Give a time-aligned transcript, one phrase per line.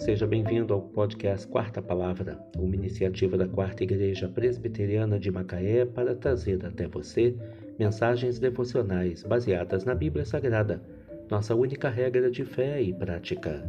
[0.00, 6.14] Seja bem-vindo ao podcast Quarta Palavra, uma iniciativa da Quarta Igreja Presbiteriana de Macaé para
[6.14, 7.36] trazer até você
[7.78, 10.82] mensagens devocionais baseadas na Bíblia Sagrada,
[11.30, 13.62] nossa única regra de fé e prática.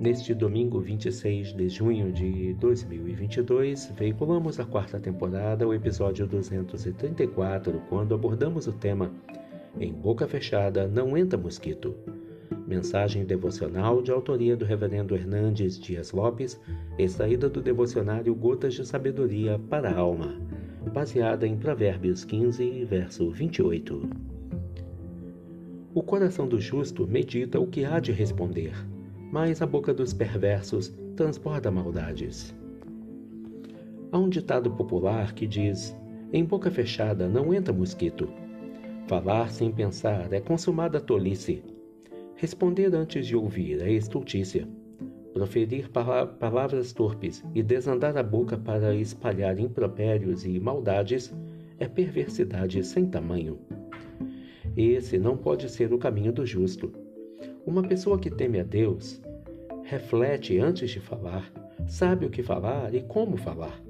[0.00, 8.16] Neste domingo 26 de junho de 2022, veiculamos a quarta temporada, o episódio 234, quando
[8.16, 9.12] abordamos o tema
[9.78, 11.94] Em Boca Fechada Não Entra Mosquito.
[12.72, 16.58] Mensagem devocional de autoria do Reverendo Hernandes Dias Lopes,
[16.98, 20.40] extraída do devocionário Gotas de Sabedoria para a Alma,
[20.90, 24.08] baseada em Provérbios 15, verso 28.
[25.94, 28.72] O coração do justo medita o que há de responder,
[29.30, 32.56] mas a boca dos perversos transborda maldades.
[34.10, 35.94] Há um ditado popular que diz:
[36.32, 38.30] Em boca fechada não entra mosquito.
[39.06, 41.62] Falar sem pensar é consumada tolice.
[42.42, 44.66] Responder antes de ouvir é estultícia.
[45.32, 45.88] Proferir
[46.40, 51.32] palavras torpes e desandar a boca para espalhar impropérios e maldades
[51.78, 53.60] é perversidade sem tamanho.
[54.76, 56.92] Esse não pode ser o caminho do justo.
[57.64, 59.22] Uma pessoa que teme a Deus
[59.84, 61.48] reflete antes de falar,
[61.86, 63.80] sabe o que falar e como falar.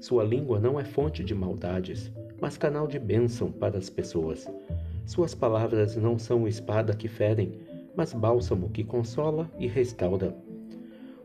[0.00, 4.50] Sua língua não é fonte de maldades, mas canal de bênção para as pessoas.
[5.06, 7.52] Suas palavras não são espada que ferem,
[7.96, 10.36] mas bálsamo que consola e restaura.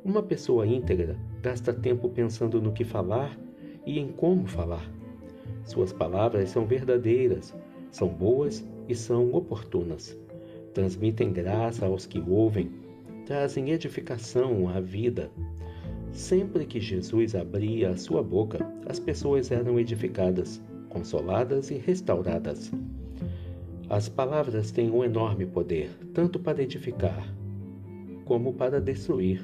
[0.03, 3.37] Uma pessoa íntegra gasta tempo pensando no que falar
[3.85, 4.89] e em como falar.
[5.65, 7.53] Suas palavras são verdadeiras,
[7.91, 10.17] são boas e são oportunas.
[10.73, 12.71] Transmitem graça aos que ouvem,
[13.25, 15.29] trazem edificação à vida.
[16.11, 22.71] Sempre que Jesus abria a sua boca, as pessoas eram edificadas, consoladas e restauradas.
[23.89, 27.27] As palavras têm um enorme poder, tanto para edificar
[28.23, 29.43] como para destruir,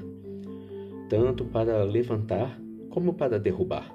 [1.08, 2.56] tanto para levantar
[2.88, 3.92] como para derrubar.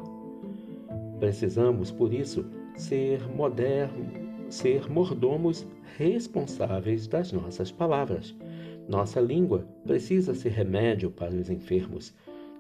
[1.22, 2.46] Precisamos, por isso,
[2.76, 4.12] ser modernos,
[4.50, 5.66] ser mordomos
[5.98, 8.36] responsáveis das nossas palavras.
[8.90, 12.14] Nossa língua precisa ser remédio para os enfermos,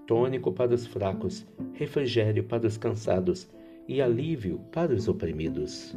[0.07, 3.49] tônico para os fracos, refrigério para os cansados
[3.85, 5.93] e alívio para os oprimidos.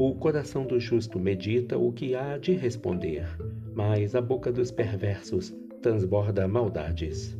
[0.00, 3.26] O coração do justo medita o que há de responder,
[3.74, 7.36] mas a boca dos perversos transborda maldades.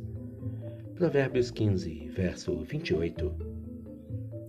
[0.97, 3.33] Provérbios 15, verso 28.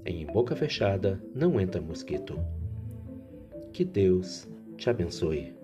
[0.07, 2.39] Em boca fechada não entra mosquito.
[3.71, 5.58] Que Deus te abençoe.